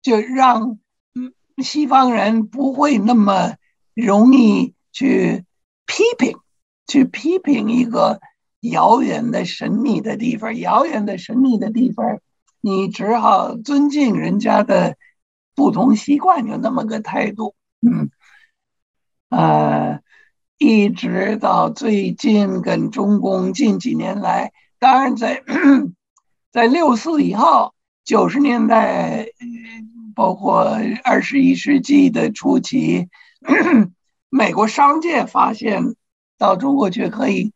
[0.00, 0.78] 就让
[1.14, 3.56] 嗯西方人不会那么
[3.94, 5.44] 容易去。
[5.86, 6.36] 批评，
[6.86, 8.20] 去批评一个
[8.60, 12.20] 遥远的神秘的地方，遥远的神秘的地方，
[12.60, 14.96] 你只好尊敬人家的
[15.54, 17.54] 不同习惯，有那么个态度。
[17.80, 18.10] 嗯，
[19.28, 20.00] 呃，
[20.58, 25.42] 一直到最近跟中共近几年来，当然在
[26.52, 29.28] 在六四以后，九十年代，
[30.14, 33.08] 包括二十一世纪的初期。
[34.28, 35.94] 美国商界发现
[36.36, 37.52] 到中国去可以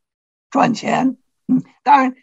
[0.50, 1.16] 赚钱，
[1.48, 2.14] 嗯，当然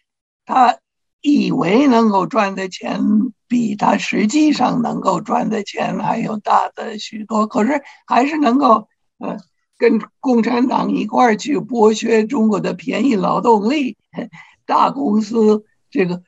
[0.46, 0.78] 他
[1.22, 3.02] 以为能够赚的钱
[3.48, 8.88] 比他实际上能够赚的钱还有大的许多，可是还是能够
[9.20, 9.38] 呃
[9.78, 13.98] 跟共产党一块儿去剥削中国的便宜劳动力，
[14.66, 16.24] 大公司这个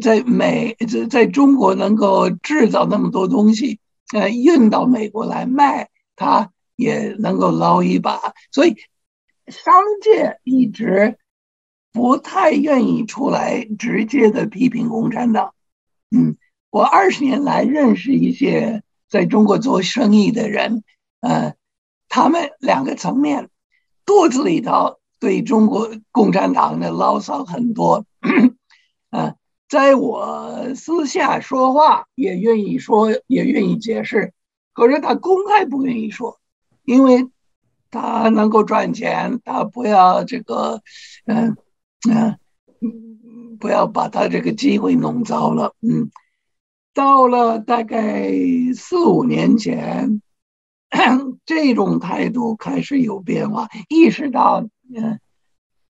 [0.00, 3.80] 在美在在中国能够制造那么多东西，
[4.14, 6.50] 呃，运到美国来卖，他。
[6.76, 8.76] 也能够捞一把，所以
[9.46, 11.18] 商界一直
[11.92, 15.54] 不太愿意出来直接的批评共产党。
[16.10, 16.36] 嗯，
[16.70, 20.82] 我二十年来认识一些在中国做生意的人，
[21.20, 21.54] 呃，
[22.08, 23.48] 他们两个层面，
[24.04, 28.04] 肚子里头对中国共产党的牢骚很多，
[29.10, 29.34] 啊，
[29.68, 34.32] 在我私下说话也愿意说，也愿意解释，
[34.72, 36.40] 可是他公开不愿意说。
[36.84, 37.28] 因为
[37.90, 40.82] 他能够赚钱，他不要这个，
[41.26, 41.56] 嗯
[42.10, 42.38] 嗯，
[43.58, 45.74] 不要把他这个机会弄糟了。
[45.80, 46.10] 嗯，
[46.92, 48.32] 到了大概
[48.74, 50.20] 四五年前，
[51.44, 55.20] 这种态度开始有变化，意识到，嗯，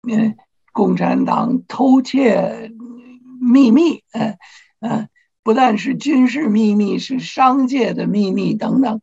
[0.08, 0.36] 嗯，
[0.72, 2.72] 共产党偷窃
[3.40, 4.38] 秘密，嗯
[4.80, 5.10] 嗯，
[5.44, 9.02] 不但是军事秘密，是商界的秘密等等，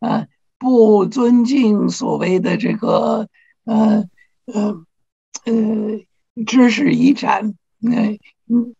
[0.00, 0.26] 啊，
[0.58, 3.28] 不尊敬所谓的这个
[3.64, 4.04] 呃
[4.46, 4.84] 呃
[5.44, 5.54] 呃
[6.46, 8.74] 知识遗产，那嗯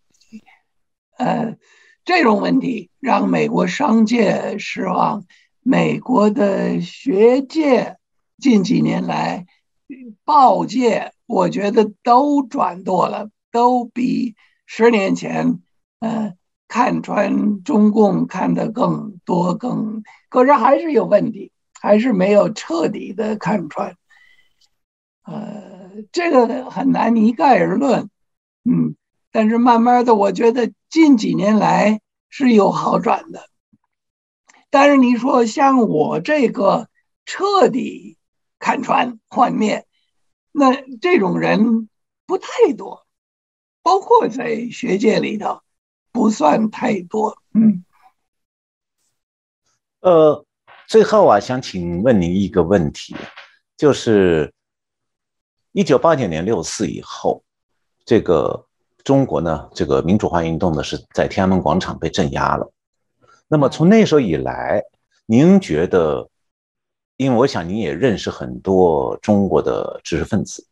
[1.17, 1.57] 呃
[2.05, 5.25] 这种问题让美国商界失望，
[5.63, 7.97] 美国的学界
[8.39, 9.47] 近几年来。
[10.23, 14.35] 报界，我觉得都转舵了，都比
[14.67, 15.63] 十年前，
[15.99, 16.35] 呃，
[16.69, 23.97] 看穿中共看得更多更，可是还是有问题，还是没有彻底的看穿，
[25.23, 28.11] 呃，这个很难一概而论，
[28.65, 28.97] 嗯，
[29.31, 33.49] 但是慢慢的，我觉得近几年来是有好转的，
[34.71, 36.89] 但是你说像我这个
[37.25, 38.19] 彻底
[38.59, 39.85] 看穿幻灭。
[40.51, 41.89] 那这种人
[42.27, 43.07] 不太多，
[43.83, 45.63] 包括在学界里头，
[46.11, 47.39] 不算太多。
[47.53, 47.85] 嗯，
[50.01, 50.45] 呃，
[50.89, 53.15] 最后啊，想请问您一个问题，
[53.77, 54.51] 就是
[55.73, 57.45] 一九八九年六四以后，
[58.07, 58.67] 这个
[59.05, 62.73] 中国呢，这个民主化运动呢，是在天安门广场被镇压了。
[63.49, 64.83] 那么从那时候以来，
[65.27, 66.27] 您觉得？
[67.19, 70.65] 因为我想您也认识很多中国的知识分子，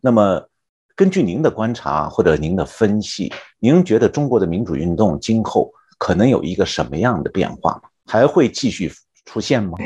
[0.00, 0.48] 那么
[0.94, 7.82] 根据您的观察或者您的分析，您觉得中国的民主运动今后可能有一个什么样的变化？
[8.06, 8.90] 还会继续
[9.24, 9.78] 出现吗？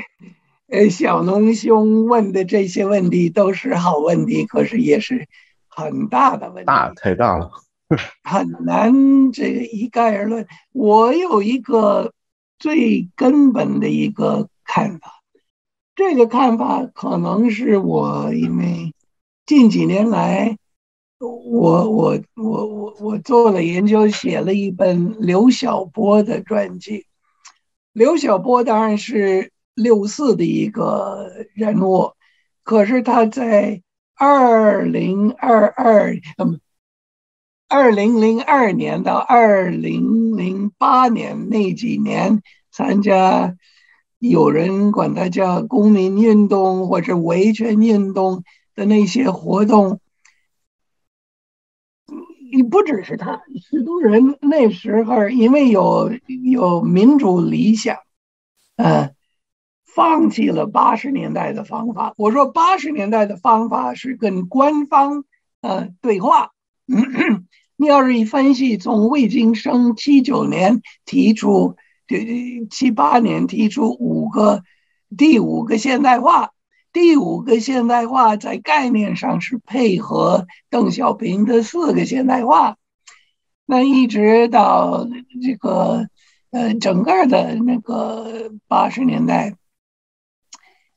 [0.69, 5.27] 呃，小农兄问的这些问题都是好问题，可是也是
[5.67, 7.51] 很大的问题，大太大了，
[8.23, 10.47] 很难这个一概而论。
[10.73, 12.13] 我有一个
[12.59, 15.15] 最根本的一个看法。
[15.97, 18.95] 这个看法可能是我因为
[19.47, 20.57] 近几年来，
[21.19, 27.07] 我我我我我做了研究，写了一本刘晓波的传记。
[27.93, 32.13] 刘晓波当然是六四的一个人物，
[32.63, 33.83] 可是他在
[34.15, 36.61] 二零二二嗯
[37.69, 43.57] 二零零二年到二零零八年那几年参加。
[44.21, 48.43] 有人管他叫公民运动或者维权运动
[48.75, 50.01] 的那些活动，
[52.59, 53.41] 你不只是他，
[53.71, 56.11] 许多人那时候因为有
[56.51, 57.99] 有民主理想，
[58.75, 59.13] 呃，
[59.87, 62.15] 放弃了八十年代的方法。
[62.17, 65.23] 我说八十年代的方法是跟官方
[65.61, 66.51] 呃对话。
[67.77, 71.77] 你要是一分析，从魏京生七九年提出。
[72.09, 74.65] 对七八年提出五个，
[75.17, 76.53] 第五个现代化，
[76.93, 82.77] 第五个现代化在概念上是配合邓小平的四个现代化，
[83.67, 85.07] 那一直到
[85.43, 86.09] 这个
[86.51, 89.55] 呃整个的那个八十年代，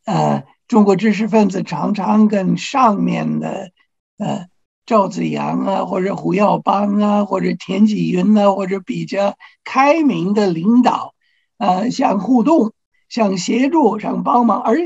[0.05, 3.71] 呃，中国知识分子常常跟上面的
[4.17, 4.45] 呃。
[4.83, 11.13] 赵子阳啊，或者胡耀邦啊，或者田纪云啊，或者比较开明的领导，
[11.57, 12.73] 呃，想互动，
[13.07, 14.59] 想协助，想帮忙。
[14.59, 14.79] 而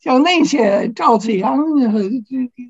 [0.00, 1.58] 像那些赵子阳、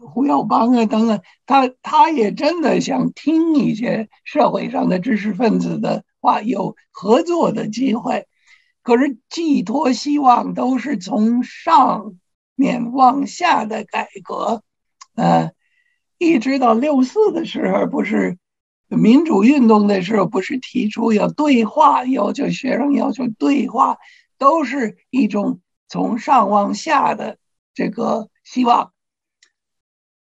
[0.01, 8.26] 胡耀邦啊等等，他他也真的想听一些社会上的知识分子的话，有合作的机会。
[8.83, 12.14] 可是寄托希望都是从上
[12.55, 14.62] 面往下的改革，
[15.14, 15.53] 呃。
[16.22, 18.37] 一直到六四的时候，不是
[18.89, 23.97] 民主运动的时候，不是提出要对话，要求学生要求对话，
[24.37, 25.61] 都是一种
[25.91, 27.36] 从上往下的
[27.74, 28.93] 这个希望。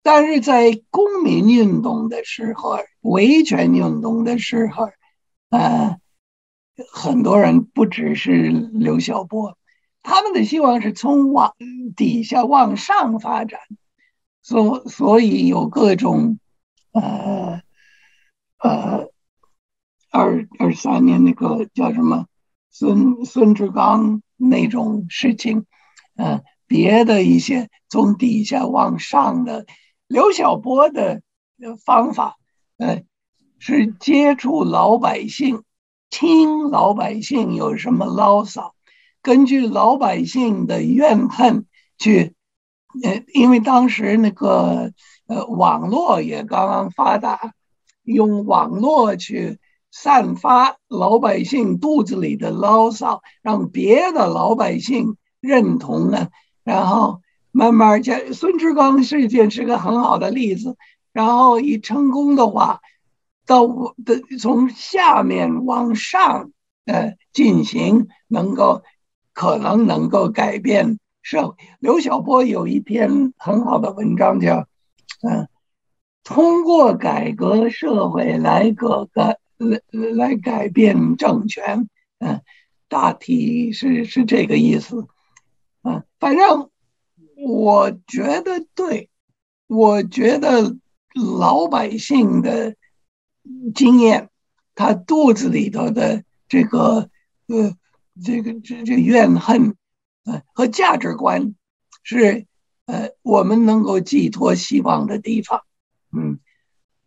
[0.02, 4.90] 但是在公民运动的时候，维权运动的时候，
[5.50, 5.98] 呃，
[6.92, 9.56] 很多人不只是刘晓波，
[10.02, 11.54] 他们的希望是从往
[11.96, 13.60] 底下往上发展。
[14.42, 16.38] 所所以有各种，
[16.92, 17.60] 呃
[18.58, 19.10] 呃，
[20.10, 22.26] 二二三年那个叫什么
[22.70, 25.66] 孙孙志刚那种事情，
[26.16, 29.66] 呃，别的一些从底下往上的
[30.08, 31.22] 刘晓波的
[31.84, 32.36] 方法，
[32.78, 33.02] 呃，
[33.58, 35.62] 是接触老百姓，
[36.08, 38.74] 听老百姓有什么牢骚，
[39.22, 41.66] 根据老百姓的怨恨
[41.98, 42.34] 去。
[43.04, 44.92] 呃，因为当时那个
[45.28, 47.54] 呃网络也刚刚发达，
[48.02, 49.60] 用网络去
[49.90, 56.28] 散发老百姓肚子里的牢骚，让别的老百姓认同呢。
[56.62, 57.20] 然后
[57.50, 60.76] 慢慢，这孙志刚事件是个很好的例子。
[61.12, 62.80] 然后一成功的话，
[63.46, 66.52] 到的从下面往上
[66.86, 68.82] 呃进行，能够
[69.32, 71.56] 可能能够改变社会。
[71.80, 74.68] 刘晓波有一篇很好的文章叫
[75.28, 75.48] 嗯，
[76.22, 81.86] 通过改革社会来改革来来改变政权，
[82.18, 82.40] 嗯，
[82.88, 85.06] 大体是是这个意思，
[85.82, 86.70] 嗯，反正
[87.36, 89.10] 我觉得对，
[89.66, 90.78] 我觉得
[91.14, 92.74] 老百姓的
[93.74, 94.30] 经验，
[94.74, 97.10] 他肚子里头的这个
[97.46, 97.76] 呃
[98.24, 99.76] 这个这这怨恨，
[100.24, 101.54] 呃和价值观，
[102.02, 102.46] 是
[102.86, 105.64] 呃我们能够寄托希望的地方，
[106.16, 106.40] 嗯，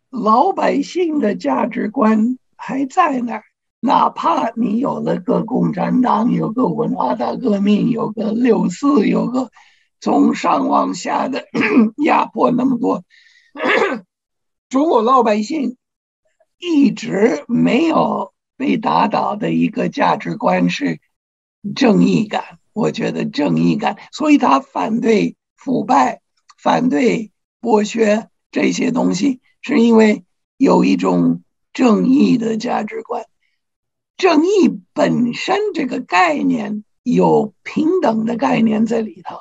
[0.08, 2.38] 老百姓的价值观。
[2.56, 3.44] 还在那儿，
[3.80, 9.50] 哪怕你有了个共产党，有个文化大革命，有个六四，有个
[10.00, 11.44] 从上往下的
[12.02, 13.04] 压迫那么多，
[14.70, 15.76] 中国老百姓
[16.58, 20.98] 一直没有被打倒的一个价值观是
[21.74, 22.58] 正义感。
[22.72, 26.22] 我觉得正义感，所以他反对腐败，
[26.58, 27.30] 反对
[27.60, 30.24] 剥削这些东西，是因为
[30.56, 31.42] 有一种。
[31.74, 33.26] 正义的价值观，
[34.16, 39.36] 正义本身这个概念有平等的概念在里头，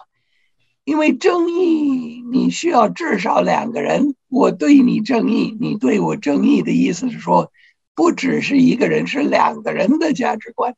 [0.84, 7.52] 因为正义你需要至少两个人，我对你正义，你对我正义的意思是说，
[7.94, 10.76] 不只是一个人，是两个人的价值观。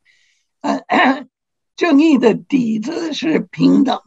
[0.59, 1.29] 嗯，
[1.77, 4.01] 正义的底子是平等，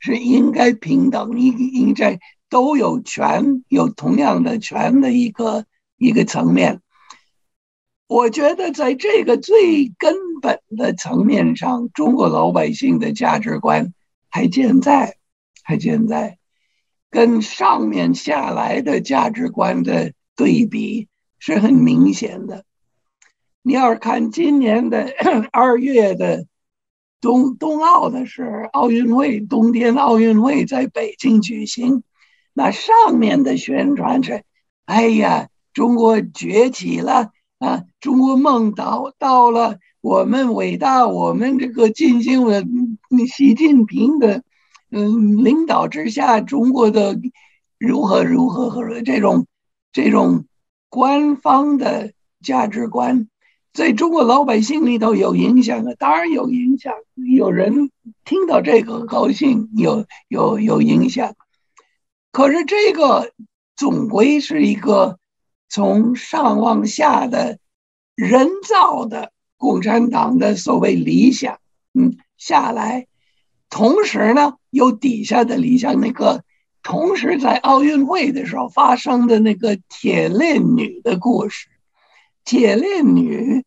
[0.00, 2.18] 是应该平等，应应该
[2.48, 5.66] 都有权，有同样的权的一个
[5.98, 6.80] 一个层面。
[8.08, 13.92] 我觉得在这个最根本的层面上，中国老百姓的价值观
[14.30, 15.16] 还健在，
[15.64, 16.38] 还健在，
[17.10, 21.08] 跟上面下来的价值观的对比
[21.40, 22.64] 是很明显的。
[23.62, 25.12] 你要是看今年的
[25.50, 26.46] 二月的
[27.20, 32.04] 冬冬奥的是奥运会，冬天奥运会在北京举行，
[32.52, 34.44] 那上面的宣传是：
[34.84, 37.32] 哎呀，中国崛起了。
[37.58, 42.62] 啊，中国梦到到了我们伟大，我们这个进行了
[43.34, 44.42] 习近平的
[44.90, 47.18] 嗯领导之下，中国的
[47.78, 49.46] 如何如何和这种
[49.90, 50.44] 这种
[50.90, 53.26] 官方的价值观，
[53.72, 57.90] 在中国老百姓里头有影响的，当然有影响，有人
[58.26, 61.34] 听到这个高兴，有有有影响，
[62.32, 63.32] 可是这个
[63.76, 65.18] 总归是一个。
[65.68, 67.58] 从上往下的
[68.14, 71.58] 人造的共产党的所谓理想，
[71.92, 73.06] 嗯，下来，
[73.68, 76.44] 同时呢，有底下的理想，那个
[76.82, 81.68] 同时在奥运会的时候发生的那个铁链女的故事，
[82.44, 83.64] 铁链女，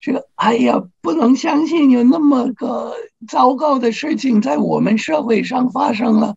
[0.00, 2.94] 这个哎呀，不能相信有那么个
[3.26, 6.36] 糟糕的事情在我们社会上发生了，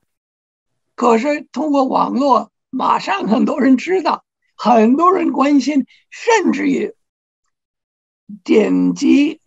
[0.96, 4.24] 可是通过网络，马上很多人知道。
[4.64, 6.94] 很多人关心，甚至于
[8.44, 9.42] 点击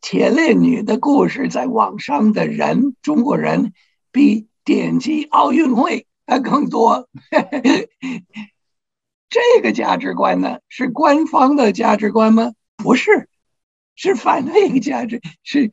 [0.00, 3.72] 铁链女的故事在网上的人，中国人
[4.12, 7.08] 比点击奥运会还更多。
[9.28, 12.52] 这个价值观呢，是官方的价值观吗？
[12.76, 13.28] 不是，
[13.96, 15.72] 是反对一个价值， 是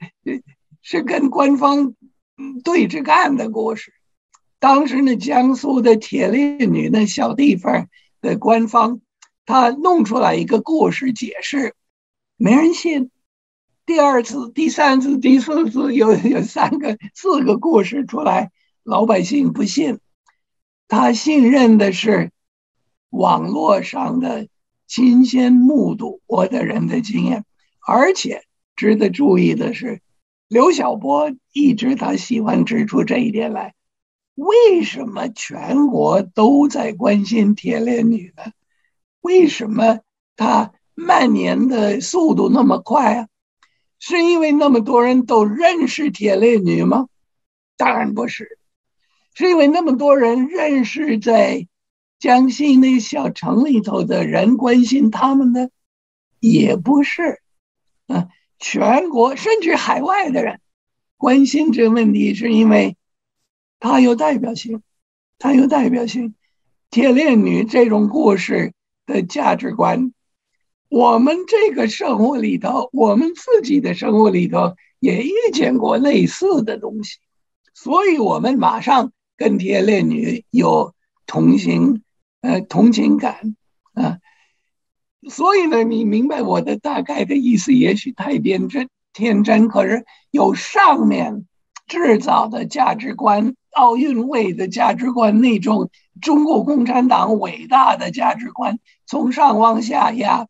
[0.81, 1.93] 是跟官方
[2.63, 3.93] 对着干的故事。
[4.57, 7.87] 当时那江苏的铁链女那小地方。
[8.21, 9.01] 的官方，
[9.45, 11.75] 他弄出来一个故事解释，
[12.37, 13.11] 没人信。
[13.85, 18.51] 第二次、第三次、第四次，有有三个、四个故事出来，
[18.83, 19.99] 老百姓不信。
[20.87, 22.31] 他信任的是
[23.09, 24.47] 网络上的
[24.87, 27.45] 亲身目睹过的人的经验，
[27.87, 28.43] 而且
[28.75, 30.01] 值得注意的是，
[30.47, 33.73] 刘晓波一直他喜欢指出这一点来。
[34.39, 38.53] 为什么全国都在关心铁链女呢？
[39.19, 39.99] 为什么
[40.37, 43.27] 她蔓延的速度那么快啊？
[43.99, 47.07] 是因为那么多人都认识铁链女吗？
[47.75, 48.57] 当然不是，
[49.33, 51.67] 是因为那么多人认识在
[52.17, 55.67] 江西那小城里头的人关心他们呢？
[56.39, 57.41] 也不是，
[58.07, 60.61] 啊，全国甚至海外的人
[61.17, 62.95] 关心这个问题，是因为。
[63.79, 64.81] 它有代表性，
[65.37, 66.35] 它有代表性。
[66.91, 68.73] 铁链女这种故事
[69.05, 70.11] 的价值观，
[70.89, 77.19] 我们这个生活里头，我们自己的生活里头也遇见过类似的东西，
[77.75, 80.95] 所以我们马上跟铁链女有
[81.27, 82.01] 同情
[82.41, 83.55] 呃同情感
[83.93, 84.17] 啊。
[85.29, 91.45] 所以呢，你明白我的大概的意思，也许太天真天真，可是有上面
[91.85, 95.89] 制造的价值观，奥运会的价值观，那种
[96.21, 100.47] 中国共产党伟大的价值观，从上往下压。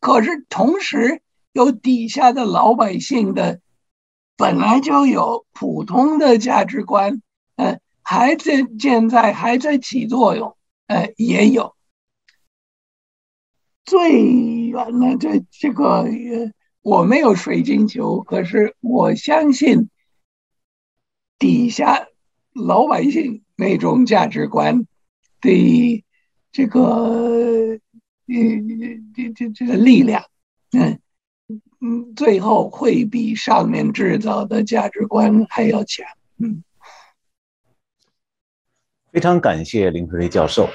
[0.00, 3.60] 可是同时有底下的老百姓的
[4.36, 7.22] 本来就有普通的价值观，
[7.56, 10.56] 呃，还在现在还在起作用，
[10.86, 11.74] 呃，也有。
[13.84, 16.08] 最远的这这个，
[16.82, 19.90] 我没有水晶球，可是我相信
[21.38, 22.06] 底下
[22.52, 24.86] 老百姓那种价值观
[25.40, 26.04] 的
[26.50, 27.78] 这个，呃，
[29.14, 30.24] 这这这个力量，
[30.72, 30.98] 嗯
[31.80, 36.06] 嗯，最后会比上面制造的价值观还要强。
[36.38, 36.62] 嗯，
[39.10, 40.68] 非常感谢林培瑞教授，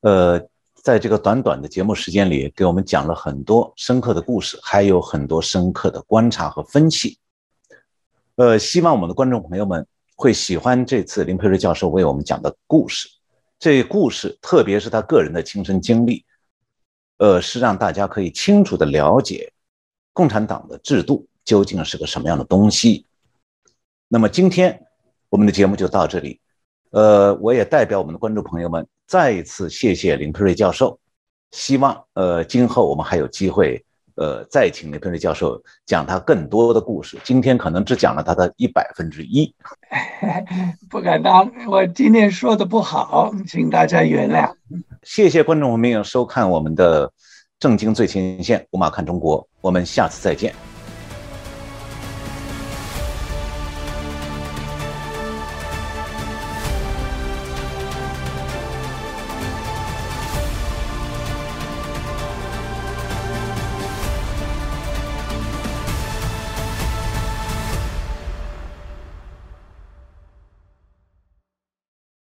[0.00, 0.48] 呃。
[0.86, 7.18] 在这个短短的节目时间里，给我们讲了很多深刻的故事，还有很多深刻的观察和分析。
[8.36, 9.84] 呃，希望我们的观众朋友们
[10.16, 13.08] 会喜欢这次林培瑞教授为我们讲的故事。
[13.58, 16.24] 这故事，特别是他个人的亲身经历，
[17.18, 19.52] 呃，是让大家可以清楚的了解
[20.12, 23.06] 共产党的制度究竟是个什么样的东西。
[24.08, 24.86] 那么今天
[25.28, 26.40] 我们的节目就到这里。
[26.90, 30.98] 呃，我也代表我们的观众朋友们再一次谢谢林培瑞教授，
[31.52, 33.85] 希望呃今后我们还有机会
[34.16, 37.18] 呃再请雷佩瑞教授讲他更多的故事。
[37.22, 39.54] 今天可能只讲了他的一百分之一，
[40.90, 44.52] 不敢当，我今天说的不好，请大家原谅。
[45.02, 47.08] 谢谢观众朋友收看我们的
[47.58, 50.75] 《正经最前线》，五马看中国，我们下次再见。